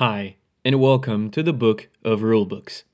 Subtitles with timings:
[0.00, 2.84] Hi, and welcome to the Book of Rulebooks.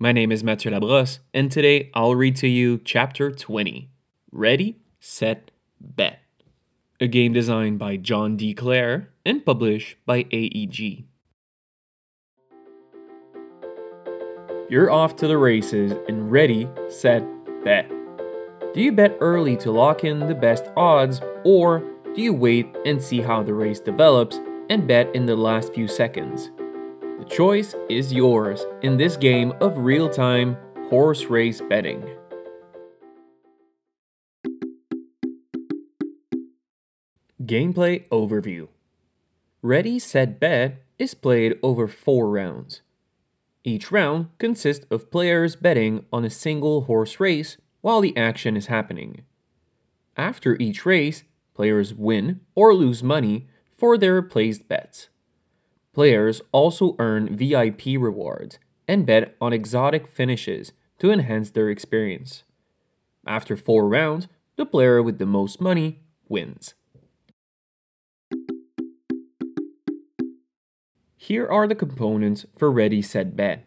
[0.00, 3.88] My name is Mathieu Labrosse, and today I'll read to you Chapter 20
[4.32, 6.18] Ready, Set, Bet.
[7.00, 8.52] A game designed by John D.
[8.52, 11.04] Clair and published by AEG.
[14.68, 17.24] You're off to the races and ready, set,
[17.62, 17.88] bet.
[18.74, 23.00] Do you bet early to lock in the best odds, or do you wait and
[23.00, 24.40] see how the race develops
[24.70, 26.50] and bet in the last few seconds?
[27.18, 30.56] The choice is yours in this game of real time
[30.88, 32.02] horse race betting.
[37.44, 38.68] Gameplay Overview
[39.60, 42.80] Ready, Set, Bet is played over four rounds.
[43.64, 48.66] Each round consists of players betting on a single horse race while the action is
[48.66, 49.22] happening.
[50.16, 53.48] After each race, players win or lose money
[53.80, 55.08] for their placed bets.
[55.94, 62.44] Players also earn VIP rewards and bet on exotic finishes to enhance their experience.
[63.26, 66.74] After four rounds, the player with the most money wins.
[71.16, 73.64] Here are the components for Ready Set Bet.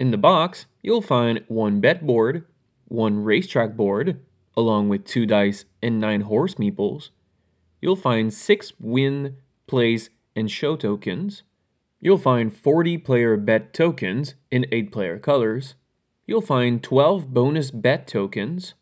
[0.00, 2.44] In the box, you'll find one bet board,
[2.86, 4.18] one racetrack board,
[4.56, 7.10] along with two dice and nine horse meeples.
[7.80, 11.42] You'll find six win, place, and show tokens.
[12.00, 15.74] You'll find 40 player bet tokens in 8 player colors.
[16.26, 18.74] You'll find 12 bonus bet tokens.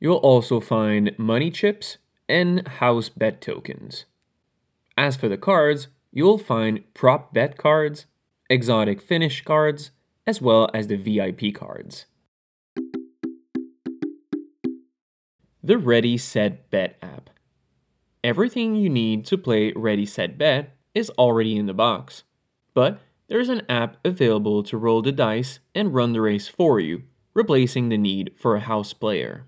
[0.00, 4.04] You'll also find money chips and house bet tokens.
[4.96, 8.06] As for the cards, you'll find prop bet cards,
[8.48, 9.90] exotic finish cards,
[10.26, 12.06] as well as the VIP cards.
[15.62, 17.30] The Ready Set Bet app.
[18.24, 22.22] Everything you need to play Ready Set Bet is already in the box,
[22.72, 27.02] but there's an app available to roll the dice and run the race for you,
[27.34, 29.46] replacing the need for a house player.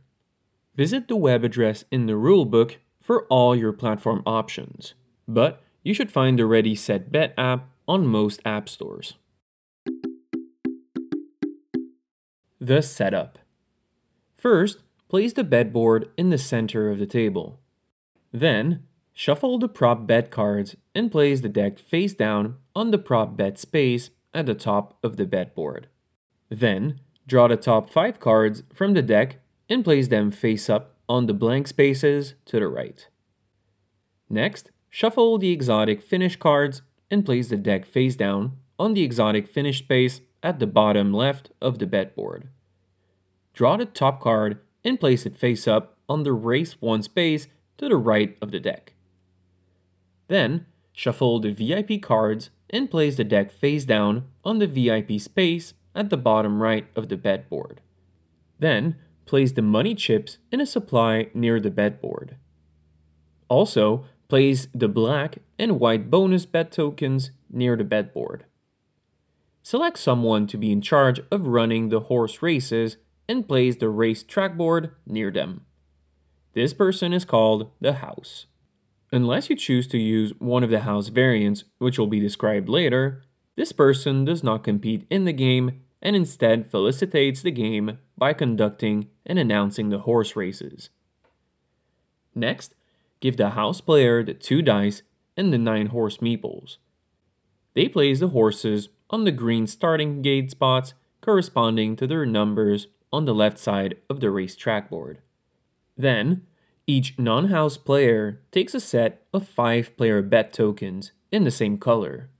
[0.75, 4.95] Visit the web address in the rulebook for all your platform options,
[5.29, 9.15] but you should find the Ready Set Bet app on most app stores.
[12.61, 13.39] The setup.
[14.37, 17.61] First, place the bet board in the center of the table.
[18.35, 18.83] Then,
[19.15, 23.59] shuffle the prop bet cards and place the deck face down on the prop bet
[23.59, 25.89] space at the top of the bet board.
[26.51, 29.37] Then, draw the top 5 cards from the deck
[29.71, 33.09] and place them face up on the blank spaces to the right.
[34.29, 39.49] Next, Shuffle the exotic finish cards and place the deck face down on the exotic
[39.49, 42.47] finish space at the bottom left of the bet board.
[43.55, 47.49] Draw the top card and place it face up on the race 1 space
[47.79, 48.95] to the right of the deck.
[50.29, 55.75] Then, shuffle the VIP cards and place the deck face down on the VIP space
[55.95, 57.81] at the bottom right of the bet board.
[58.59, 58.97] Then,
[59.27, 62.37] place the money chips in a supply near the bet board.
[63.49, 68.47] Also, Place the black and white bonus bet tokens near the bet board.
[69.63, 72.97] Select someone to be in charge of running the horse races
[73.29, 75.67] and place the race track board near them.
[76.55, 78.47] This person is called the house.
[79.11, 83.23] Unless you choose to use one of the house variants, which will be described later,
[83.57, 89.09] this person does not compete in the game and instead felicitates the game by conducting
[89.27, 90.91] and announcing the horse races.
[92.35, 92.75] Next,
[93.21, 95.03] give the house player the two dice
[95.37, 96.77] and the nine horse meeples.
[97.75, 103.25] They place the horses on the green starting gate spots corresponding to their numbers on
[103.25, 105.19] the left side of the racetrack board.
[105.97, 106.47] Then,
[106.87, 111.79] each non house player takes a set of five player bet tokens in the same
[111.79, 112.31] color.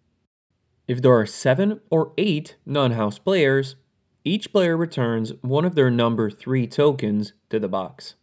[0.87, 3.77] If there are seven or eight non house players,
[4.25, 8.15] each player returns one of their number 3 tokens to the box.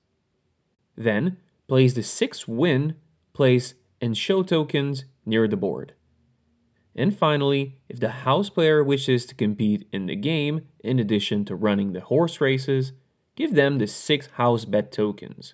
[0.98, 1.38] Then,
[1.72, 2.96] Place the six win,
[3.32, 5.94] place, and show tokens near the board.
[6.94, 11.56] And finally, if the house player wishes to compete in the game, in addition to
[11.56, 12.92] running the horse races,
[13.36, 15.54] give them the six house bet tokens.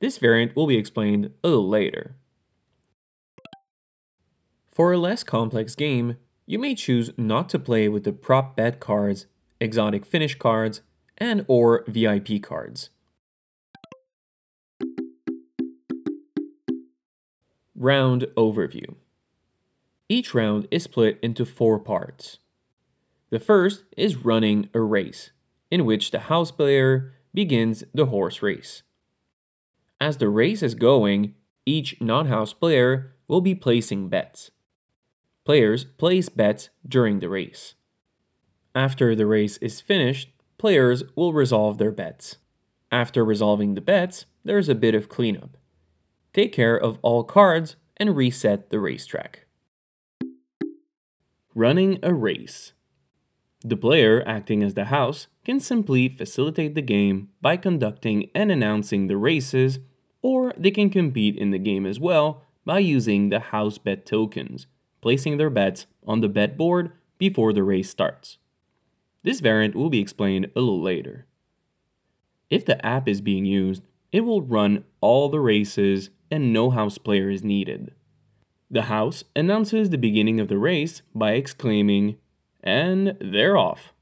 [0.00, 2.16] This variant will be explained a little later.
[4.66, 8.78] For a less complex game, you may choose not to play with the prop bet
[8.78, 9.26] cards,
[9.58, 10.82] exotic finish cards,
[11.18, 12.90] and or VIP cards.
[17.74, 18.94] Round Overview
[20.08, 22.38] Each round is split into four parts.
[23.30, 25.30] The first is running a race,
[25.70, 28.82] in which the house player begins the horse race.
[30.00, 31.34] As the race is going,
[31.64, 34.50] each non house player will be placing bets.
[35.44, 37.74] Players place bets during the race.
[38.74, 42.36] After the race is finished, players will resolve their bets.
[42.92, 45.56] After resolving the bets, there's a bit of cleanup.
[46.32, 49.46] Take care of all cards and reset the racetrack.
[51.54, 52.72] Running a race.
[53.62, 59.06] The player acting as the house can simply facilitate the game by conducting and announcing
[59.06, 59.78] the races,
[60.20, 64.66] or they can compete in the game as well by using the house bet tokens,
[65.00, 68.38] placing their bets on the bet board before the race starts.
[69.22, 71.26] This variant will be explained a little later.
[72.50, 76.98] If the app is being used, it will run all the races and no house
[76.98, 77.94] player is needed.
[78.68, 82.16] The house announces the beginning of the race by exclaiming,
[82.64, 83.92] and they're off.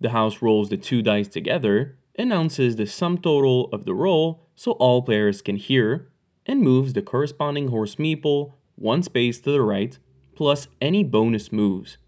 [0.00, 4.72] The house rolls the two dice together, announces the sum total of the roll so
[4.72, 6.10] all players can hear,
[6.46, 9.98] and moves the corresponding horse meeple one space to the right,
[10.34, 11.98] plus any bonus moves.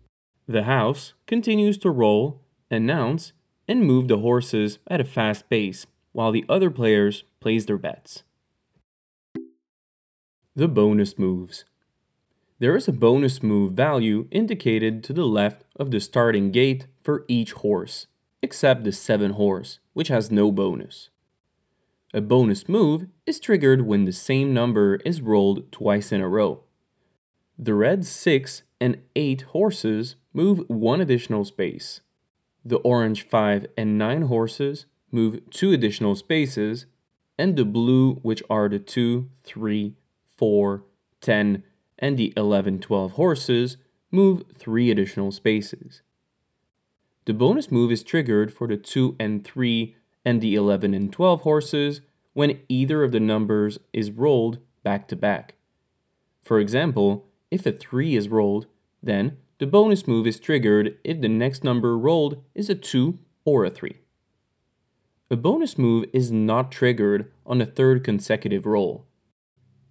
[0.47, 3.33] The house continues to roll, announce,
[3.67, 8.25] and move the horses at a fast pace while the other players place their bets.
[10.57, 11.65] The bonus moves.
[12.61, 17.25] There is a bonus move value indicated to the left of the starting gate for
[17.27, 18.07] each horse,
[18.43, 21.09] except the 7 horse, which has no bonus.
[22.13, 26.65] A bonus move is triggered when the same number is rolled twice in a row.
[27.59, 32.03] The red 6 and 8 horses move one additional space.
[32.63, 36.85] The orange 5 and 9 horses move two additional spaces,
[37.39, 39.95] and the blue, which are the 2, 3,
[40.37, 40.85] 4,
[41.23, 41.63] 10,
[42.01, 43.77] and the 11, 12 horses,
[44.11, 46.03] move three additional spaces.
[47.27, 49.95] The bonus move is triggered for the 2 and 3
[50.25, 52.01] and the 11 and 12 horses
[52.33, 55.55] when either of the numbers is rolled back to back.
[56.43, 58.67] For example, if a 3 is rolled,
[59.03, 63.65] then the bonus move is triggered if the next number rolled is a 2 or
[63.65, 63.97] a 3.
[65.31, 69.07] A bonus move is not triggered on a third consecutive roll.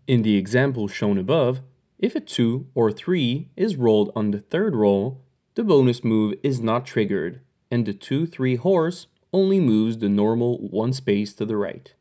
[0.07, 1.61] In the example shown above,
[1.99, 5.21] if a 2 or 3 is rolled on the third roll,
[5.55, 10.57] the bonus move is not triggered, and the 2 3 horse only moves the normal
[10.69, 11.93] one space to the right.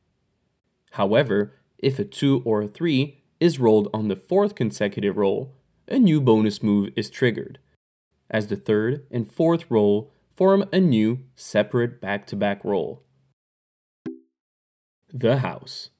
[0.92, 5.54] However, if a 2 or a 3 is rolled on the fourth consecutive roll,
[5.88, 7.58] a new bonus move is triggered,
[8.30, 13.02] as the third and fourth roll form a new separate back to back roll.
[15.12, 15.90] The House.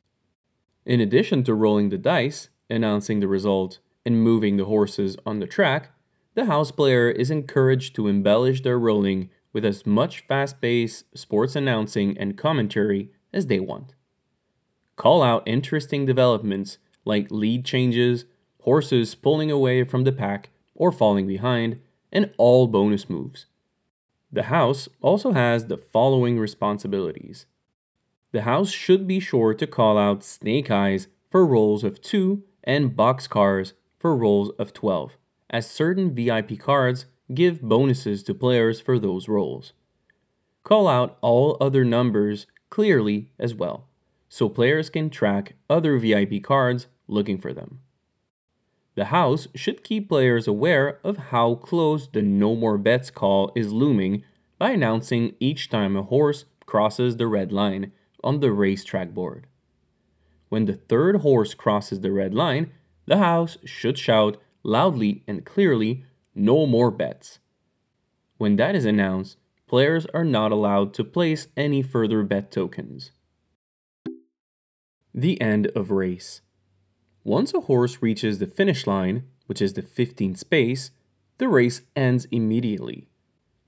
[0.87, 5.47] In addition to rolling the dice, announcing the result, and moving the horses on the
[5.47, 5.91] track,
[6.35, 11.55] the house player is encouraged to embellish their rolling with as much fast paced sports
[11.55, 13.95] announcing and commentary as they want.
[14.97, 18.25] Call out interesting developments like lead changes,
[18.63, 21.79] horses pulling away from the pack or falling behind,
[22.11, 23.45] and all bonus moves.
[24.33, 27.45] The house also has the following responsibilities.
[28.33, 32.93] The house should be sure to call out snake eyes for rolls of 2 and
[32.97, 35.17] boxcars for rolls of 12,
[35.51, 39.73] as certain VIP cards give bonuses to players for those rolls.
[40.63, 43.89] Call out all other numbers clearly as well,
[44.29, 47.81] so players can track other VIP cards looking for them.
[48.95, 53.73] The house should keep players aware of how close the no more bets call is
[53.73, 54.25] looming
[54.59, 57.93] by announcing each time a horse crosses the red line
[58.25, 59.47] on the racetrack board.
[60.49, 62.73] When the third horse crosses the red line,
[63.09, 67.41] the house should shout loudly and clearly, No more bets.
[68.37, 73.11] When that is announced, players are not allowed to place any further bet tokens.
[75.13, 76.43] The end of race.
[77.25, 80.93] Once a horse reaches the finish line, which is the 15th space,
[81.39, 83.09] the race ends immediately.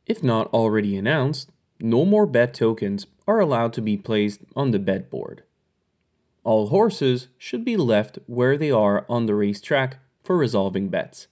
[0.07, 4.79] If not already announced, no more bet tokens are allowed to be placed on the
[4.79, 5.43] bet board.
[6.43, 11.27] All horses should be left where they are on the racetrack for resolving bets.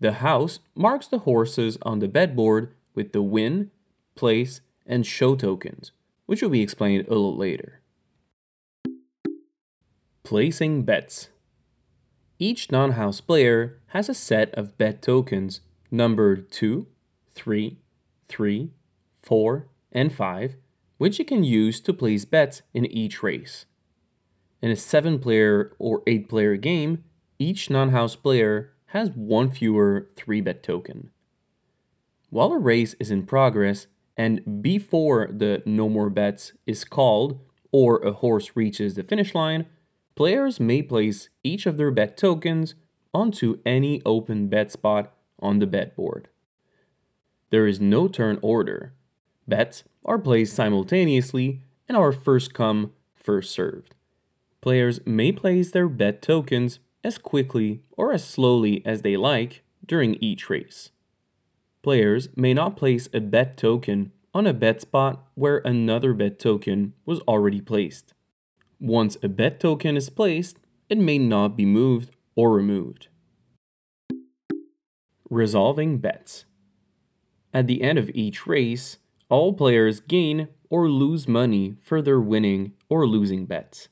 [0.00, 3.70] The house marks the horses on the bet board with the win,
[4.14, 5.92] place, and show tokens,
[6.26, 7.80] which will be explained a little later.
[10.22, 11.28] Placing bets.
[12.38, 16.86] Each non house player has a set of bet tokens numbered 2,
[17.34, 17.76] 3,
[18.28, 18.70] 3,
[19.22, 20.56] 4, and 5,
[20.96, 23.66] which you can use to place bets in each race.
[24.62, 27.04] In a 7 player or 8 player game,
[27.38, 31.10] each non house player has one fewer 3 bet token.
[32.28, 33.86] While a race is in progress
[34.16, 37.40] and before the no more bets is called
[37.72, 39.66] or a horse reaches the finish line,
[40.14, 42.74] players may place each of their bet tokens
[43.14, 46.28] onto any open bet spot on the bet board.
[47.50, 48.92] There is no turn order.
[49.48, 53.94] Bets are placed simultaneously and are first come, first served.
[54.60, 60.16] Players may place their bet tokens as quickly or as slowly as they like during
[60.16, 60.90] each race.
[61.82, 66.92] Players may not place a bet token on a bet spot where another bet token
[67.06, 68.12] was already placed.
[68.78, 70.58] Once a bet token is placed,
[70.90, 73.08] it may not be moved or removed.
[75.30, 76.44] Resolving bets.
[77.54, 78.98] At the end of each race,
[79.28, 83.88] all players gain or lose money for their winning or losing bets.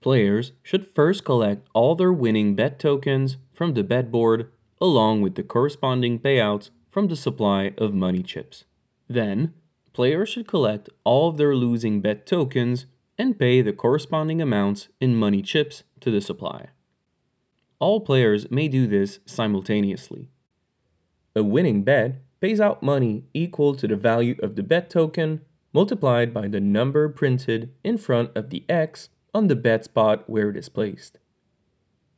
[0.00, 4.50] Players should first collect all their winning bet tokens from the bet board
[4.80, 8.64] along with the corresponding payouts from the supply of money chips.
[9.08, 9.54] Then,
[9.92, 12.86] players should collect all of their losing bet tokens
[13.18, 16.68] and pay the corresponding amounts in money chips to the supply.
[17.80, 20.30] All players may do this simultaneously.
[21.34, 25.40] A winning bet pays out money equal to the value of the bet token
[25.72, 30.50] multiplied by the number printed in front of the X on the bet spot where
[30.50, 31.18] it is placed.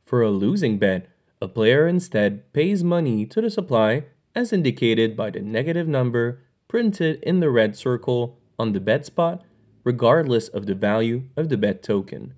[0.05, 1.07] For a losing bet,
[1.41, 7.21] a player instead pays money to the supply as indicated by the negative number printed
[7.23, 9.43] in the red circle on the bet spot,
[9.83, 12.33] regardless of the value of the bet token.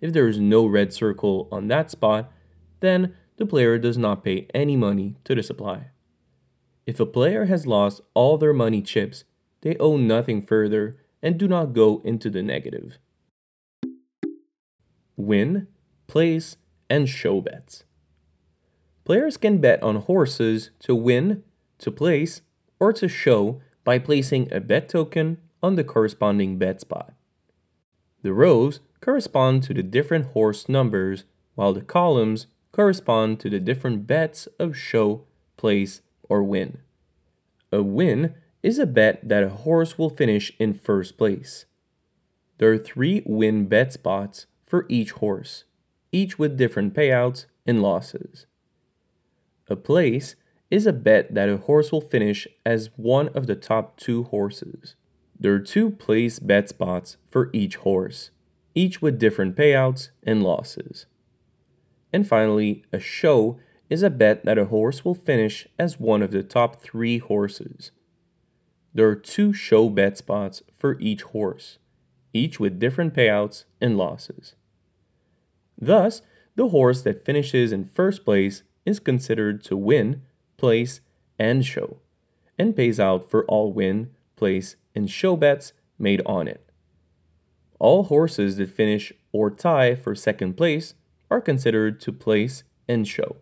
[0.00, 2.32] If there is no red circle on that spot,
[2.80, 5.88] then the player does not pay any money to the supply.
[6.86, 9.24] If a player has lost all their money chips,
[9.60, 12.98] they owe nothing further and do not go into the negative.
[15.18, 15.66] Win,
[16.06, 16.56] place,
[16.88, 17.82] and show bets.
[19.04, 21.42] Players can bet on horses to win,
[21.78, 22.40] to place,
[22.78, 27.12] or to show by placing a bet token on the corresponding bet spot.
[28.22, 31.24] The rows correspond to the different horse numbers,
[31.56, 35.24] while the columns correspond to the different bets of show,
[35.56, 36.78] place, or win.
[37.72, 41.64] A win is a bet that a horse will finish in first place.
[42.58, 45.64] There are three win bet spots for each horse,
[46.12, 48.46] each with different payouts and losses.
[49.68, 50.36] A place
[50.70, 54.94] is a bet that a horse will finish as one of the top two horses.
[55.40, 58.30] There are two place bet spots for each horse,
[58.74, 61.06] each with different payouts and losses.
[62.12, 63.58] And finally, a show
[63.88, 67.90] is a bet that a horse will finish as one of the top three horses.
[68.92, 71.78] There are two show bet spots for each horse,
[72.32, 74.54] each with different payouts and losses.
[75.80, 76.22] Thus,
[76.56, 80.22] the horse that finishes in first place is considered to win,
[80.56, 81.00] place,
[81.38, 81.98] and show,
[82.58, 86.68] and pays out for all win, place, and show bets made on it.
[87.78, 90.94] All horses that finish or tie for second place
[91.30, 93.36] are considered to place and show.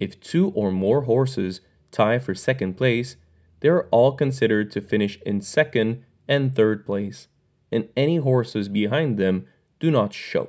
[0.00, 3.16] If two or more horses tie for second place,
[3.60, 7.28] they are all considered to finish in second and third place,
[7.70, 9.46] and any horses behind them
[9.78, 10.48] do not show.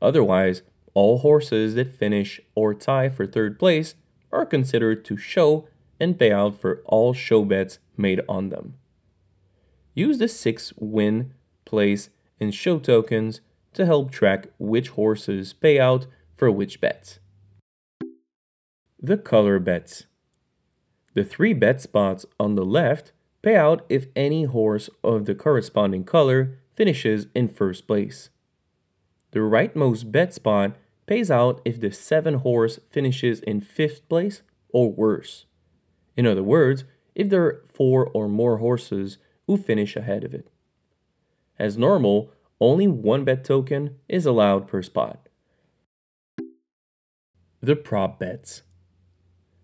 [0.00, 0.62] Otherwise,
[0.94, 3.94] all horses that finish or tie for third place
[4.32, 5.68] are considered to show
[6.00, 8.74] and pay out for all show bets made on them.
[9.94, 13.40] Use the six win, place, and show tokens
[13.74, 17.18] to help track which horses pay out for which bets.
[19.00, 20.06] The color bets.
[21.14, 23.12] The three bet spots on the left
[23.42, 28.30] pay out if any horse of the corresponding color finishes in first place.
[29.30, 34.90] The rightmost bet spot pays out if the 7 horse finishes in 5th place or
[34.92, 35.46] worse.
[36.16, 40.48] In other words, if there are 4 or more horses who finish ahead of it.
[41.58, 45.28] As normal, only one bet token is allowed per spot.
[47.60, 48.62] The prop bets.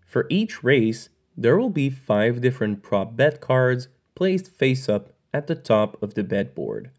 [0.05, 5.47] For each race, there will be 5 different prop bet cards placed face up at
[5.47, 6.91] the top of the bet board.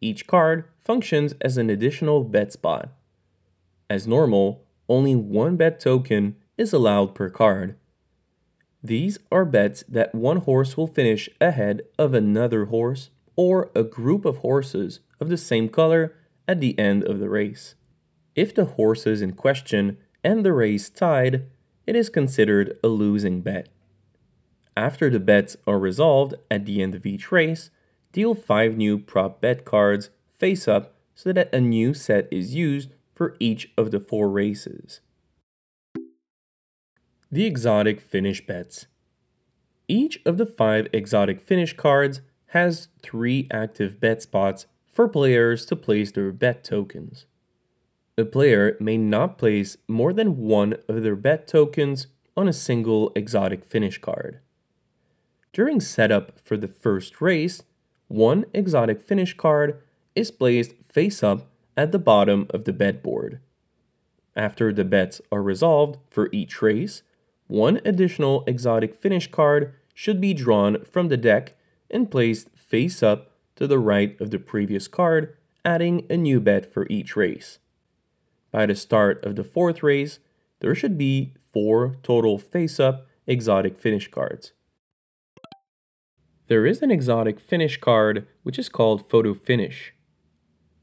[0.00, 2.90] Each card functions as an additional bet spot.
[3.88, 7.76] As normal, only one bet token is allowed per card.
[8.82, 14.24] These are bets that one horse will finish ahead of another horse or a group
[14.24, 16.16] of horses of the same color
[16.48, 17.74] at the end of the race.
[18.34, 21.46] If the horses in question end the race tied,
[21.86, 23.68] it is considered a losing bet.
[24.76, 27.70] After the bets are resolved at the end of each race,
[28.12, 32.90] deal 5 new prop bet cards face up so that a new set is used
[33.14, 35.00] for each of the four races.
[37.30, 38.86] The exotic finish bets.
[39.86, 45.76] Each of the five exotic finish cards has three active bet spots for players to
[45.76, 47.26] place their bet tokens.
[48.16, 53.12] a player may not place more than one of their bet tokens on a single
[53.16, 54.40] exotic finish card.
[55.52, 57.62] During setup for the first race,
[58.10, 59.80] one exotic finish card
[60.16, 63.38] is placed face up at the bottom of the bet board.
[64.34, 67.04] After the bets are resolved for each race,
[67.46, 71.54] one additional exotic finish card should be drawn from the deck
[71.88, 76.72] and placed face up to the right of the previous card, adding a new bet
[76.72, 77.60] for each race.
[78.50, 80.18] By the start of the fourth race,
[80.58, 84.50] there should be four total face up exotic finish cards.
[86.50, 89.94] There is an exotic finish card which is called Photo Finish.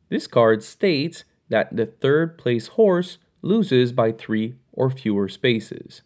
[0.08, 6.04] This card states that the third place horse loses by three or fewer spaces.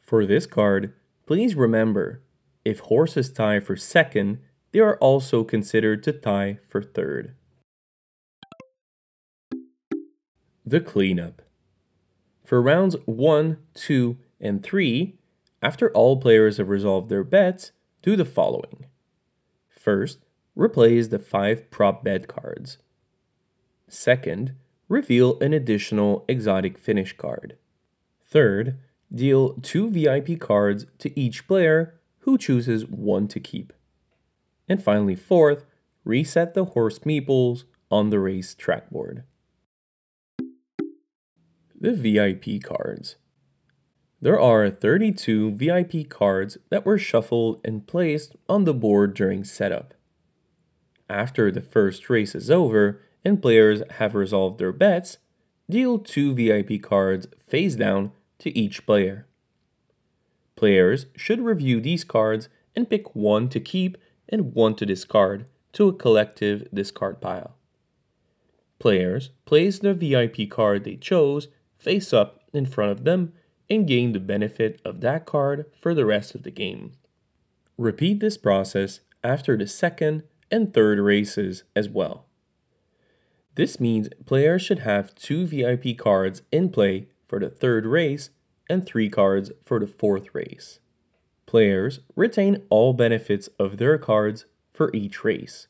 [0.00, 0.94] For this card,
[1.26, 2.22] please remember
[2.64, 4.38] if horses tie for second,
[4.70, 7.34] they are also considered to tie for third.
[10.64, 11.42] The cleanup.
[12.44, 15.18] For rounds 1, 2, and 3,
[15.60, 17.72] after all players have resolved their bets,
[18.04, 18.84] do the following.
[19.66, 20.18] First,
[20.54, 22.76] replace the 5 prop bet cards.
[23.88, 24.56] Second,
[24.90, 27.56] reveal an additional exotic finish card.
[28.22, 28.78] Third,
[29.10, 33.72] deal 2 VIP cards to each player who chooses one to keep.
[34.68, 35.64] And finally, fourth,
[36.04, 39.22] reset the horse meeples on the race trackboard.
[41.80, 43.16] The VIP cards.
[44.24, 49.92] There are 32 VIP cards that were shuffled and placed on the board during setup.
[51.10, 55.18] After the first race is over and players have resolved their bets,
[55.68, 59.26] deal two VIP cards face down to each player.
[60.56, 63.98] Players should review these cards and pick one to keep
[64.30, 67.56] and one to discard to a collective discard pile.
[68.78, 73.34] Players place the VIP card they chose face up in front of them
[73.68, 76.92] and gain the benefit of that card for the rest of the game.
[77.76, 82.26] Repeat this process after the second and third races as well.
[83.54, 88.30] This means players should have two VIP cards in play for the third race
[88.68, 90.80] and three cards for the fourth race.
[91.46, 95.68] Players retain all benefits of their cards for each race.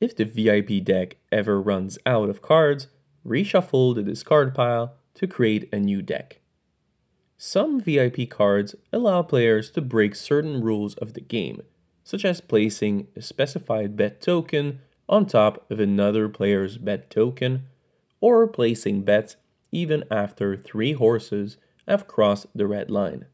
[0.00, 2.86] If the VIP deck ever runs out of cards,
[3.26, 6.40] reshuffle the discard pile to create a new deck.
[7.40, 11.62] Some VIP cards allow players to break certain rules of the game,
[12.02, 17.66] such as placing a specified bet token on top of another player's bet token,
[18.20, 19.36] or placing bets
[19.70, 23.26] even after three horses have crossed the red line.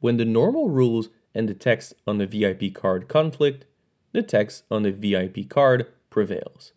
[0.00, 3.66] When the normal rules and the text on the VIP card conflict,
[4.12, 6.72] the text on the VIP card prevails.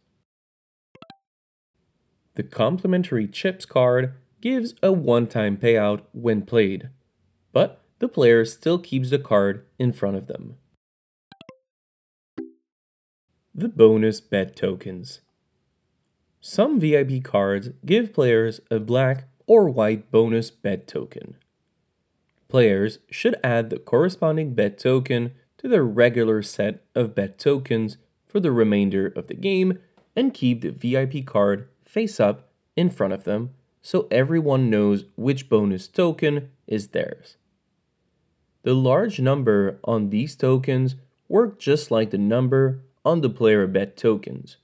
[2.36, 6.90] The complimentary chips card gives a one time payout when played,
[7.54, 10.58] but the player still keeps the card in front of them.
[13.56, 15.22] The bonus bet tokens.
[16.42, 21.38] Some VIP cards give players a black or white bonus bet token.
[22.50, 27.96] Players should add the corresponding bet token to their regular set of bet tokens
[28.28, 29.80] for the remainder of the game
[30.18, 33.52] and keep the VIP card face up in front of them
[33.84, 37.36] so everyone knows which bonus token is theirs.
[38.64, 40.96] The large number on these tokens
[41.28, 44.58] work just like the number on the player bet tokens.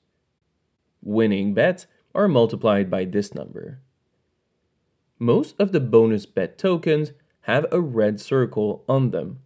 [1.03, 3.81] Winning bets are multiplied by this number.
[5.19, 9.39] Most of the bonus bet tokens have a red circle on them.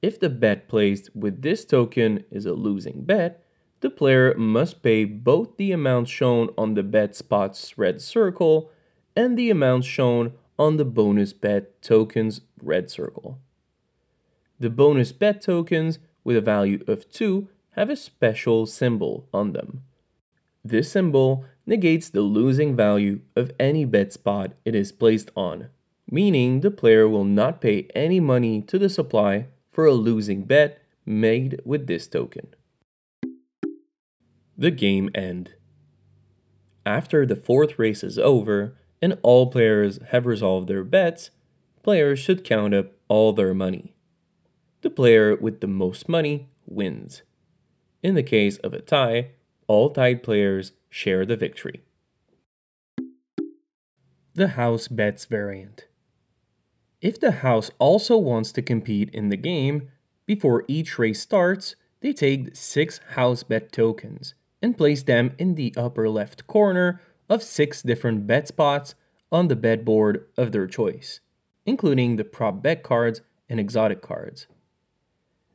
[0.00, 3.44] If the bet placed with this token is a losing bet,
[3.80, 8.70] the player must pay both the amount shown on the bet spot's red circle
[9.14, 13.38] and the amount shown on the bonus bet token's red circle.
[14.58, 19.82] The bonus bet tokens with a value of 2 have a special symbol on them.
[20.64, 25.68] This symbol negates the losing value of any bet spot it is placed on,
[26.10, 30.82] meaning the player will not pay any money to the supply for a losing bet
[31.06, 32.48] made with this token
[34.58, 35.52] the game end.
[36.84, 41.30] After the fourth race is over and all players have resolved their bets,
[41.84, 43.94] players should count up all their money.
[44.82, 47.22] The player with the most money wins.
[48.02, 49.30] In the case of a tie,
[49.68, 51.84] all tied players share the victory.
[54.34, 55.86] The house bets variant.
[57.00, 59.90] If the house also wants to compete in the game,
[60.26, 65.72] before each race starts, they take six house bet tokens and place them in the
[65.76, 68.94] upper left corner of six different bet spots
[69.30, 71.20] on the bet board of their choice,
[71.66, 74.46] including the prop bet cards and exotic cards.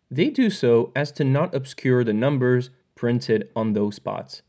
[0.10, 4.44] They do so as to not obscure the numbers printed on those spots.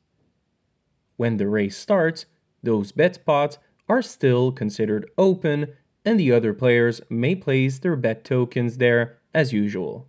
[1.16, 2.26] When the race starts,
[2.62, 5.68] those bet spots are still considered open
[6.04, 10.08] and the other players may place their bet tokens there as usual.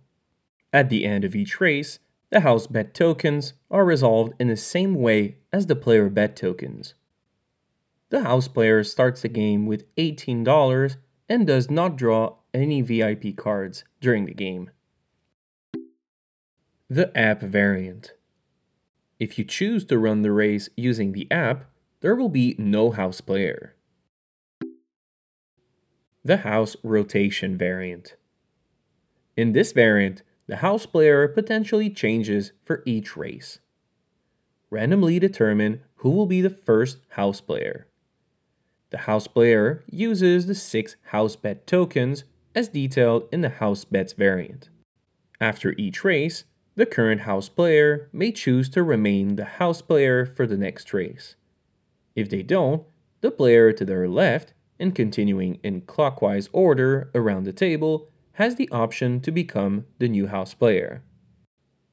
[0.72, 1.98] At the end of each race,
[2.30, 6.94] the house bet tokens are resolved in the same way as the player bet tokens.
[8.10, 10.96] The house player starts the game with $18
[11.28, 14.70] and does not draw any VIP cards during the game.
[16.88, 18.12] The app variant.
[19.18, 23.20] If you choose to run the race using the app, there will be no house
[23.20, 23.74] player.
[26.24, 28.14] The house rotation variant.
[29.36, 33.58] In this variant, the house player potentially changes for each race.
[34.70, 37.86] Randomly determine who will be the first house player.
[38.90, 44.12] The house player uses the six house bet tokens as detailed in the house bets
[44.12, 44.70] variant.
[45.40, 46.44] After each race,
[46.76, 51.36] the current house player may choose to remain the house player for the next race.
[52.14, 52.84] If they don't,
[53.20, 58.68] the player to their left, and continuing in clockwise order around the table, has the
[58.70, 61.02] option to become the new house player.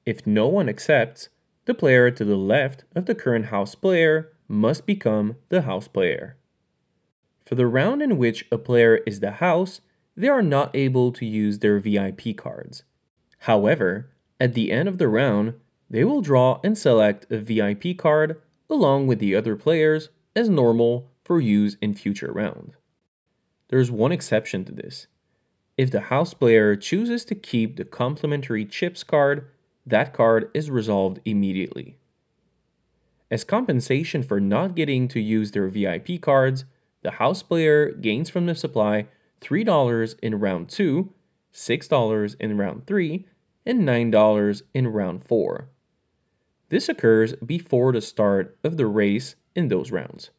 [0.06, 1.30] If no one accepts,
[1.64, 6.36] the player to the left of the current house player must become the house player.
[7.46, 9.80] For the round in which a player is the house,
[10.18, 12.84] they are not able to use their VIP cards.
[13.40, 15.54] However, at the end of the round,
[15.90, 21.10] they will draw and select a VIP card along with the other players as normal
[21.24, 22.76] for use in future rounds.
[23.70, 25.08] There's one exception to this.
[25.78, 29.48] If the house player chooses to keep the complimentary chips card,
[29.86, 31.98] that card is resolved immediately.
[33.32, 36.66] As compensation for not getting to use their VIP cards,
[37.02, 39.08] the house player gains from the supply
[39.42, 41.12] $3 in round 2,
[41.52, 43.26] $6 in round 3,
[43.66, 45.70] and $9 in round 4.
[46.70, 50.30] This occurs before the start of the race in those rounds.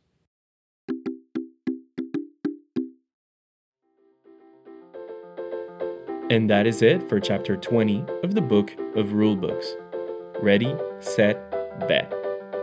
[6.30, 9.66] And that is it for chapter 20 of the Book of Rulebooks.
[10.42, 11.50] Ready, Set,
[11.87, 12.10] Bet.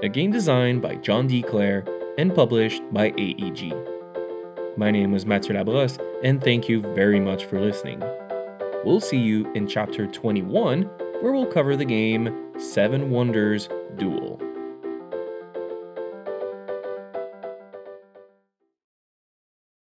[0.01, 1.43] A game designed by John D.
[1.43, 1.85] Clair
[2.17, 3.71] and published by AEG.
[4.77, 8.01] My name is Mathieu Labrosse, and thank you very much for listening.
[8.83, 10.81] We'll see you in chapter 21,
[11.21, 14.41] where we'll cover the game Seven Wonders Duel.